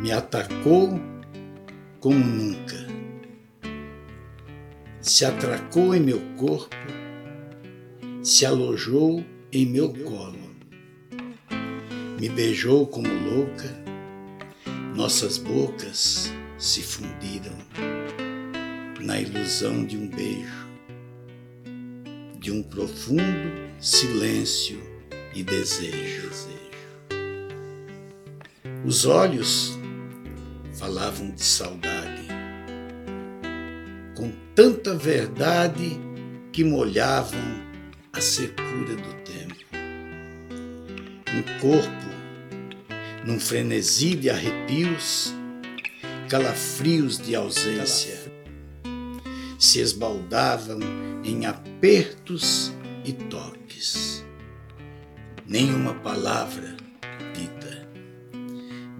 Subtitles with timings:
[0.00, 1.00] me atacou
[2.00, 2.86] como nunca.
[5.00, 6.76] Se atracou em meu corpo,
[8.22, 10.38] se alojou em meu colo,
[12.20, 13.74] me beijou como louca,
[14.94, 17.56] nossas bocas se fundiram
[19.00, 20.66] na ilusão de um beijo,
[22.38, 23.22] de um profundo
[23.78, 24.82] silêncio
[25.34, 26.26] e desejo.
[28.84, 29.76] Os olhos
[30.78, 32.28] falavam de saudade,
[34.14, 35.98] com tanta verdade
[36.52, 37.40] que molhavam
[38.12, 39.56] a secura do tempo.
[41.34, 45.34] Um corpo, num frenesi de arrepios,
[46.28, 48.32] calafrios de ausência,
[49.58, 50.80] se esbaldavam
[51.24, 52.72] em apertos
[53.04, 54.24] e toques.
[55.46, 56.76] Nenhuma palavra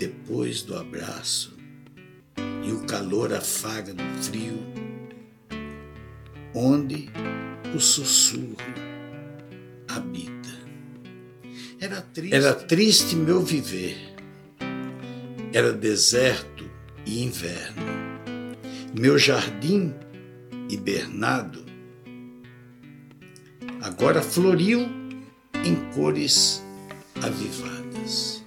[0.00, 1.59] depois do abraço
[2.90, 4.58] calor afaga no frio,
[6.52, 7.08] onde
[7.72, 8.56] o sussurro
[9.86, 10.50] habita.
[11.80, 13.96] Era triste, era triste meu viver,
[15.52, 16.68] era deserto
[17.06, 17.86] e inverno,
[18.98, 19.94] meu jardim
[20.68, 21.64] hibernado
[23.82, 24.80] agora floriu
[25.64, 26.60] em cores
[27.22, 28.44] avivadas.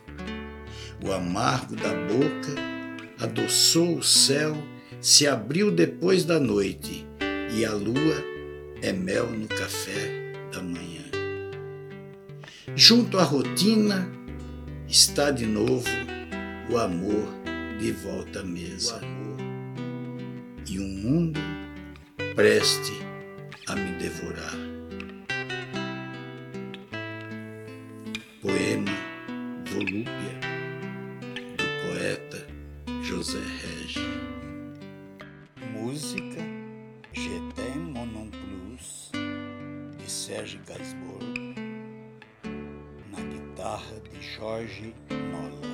[1.02, 2.83] O amargo da boca
[3.23, 4.53] adoçou o céu,
[4.99, 7.07] se abriu depois da noite,
[7.55, 8.21] e a lua
[8.81, 11.05] é mel no café da manhã.
[12.75, 14.11] Junto à rotina
[14.89, 15.88] está de novo
[16.69, 17.30] o amor
[17.80, 18.99] de volta à mesa.
[20.69, 21.39] E um mundo
[22.35, 22.91] preste
[23.67, 24.58] a me devorar.
[28.42, 28.92] Poema
[29.71, 30.52] Volúpia
[33.23, 34.00] José Regi.
[35.72, 36.42] Música
[37.14, 39.11] Jetem Monon Plus
[39.98, 41.56] de Sérgio Gainsbourg
[43.10, 45.73] na guitarra de Jorge Nolan.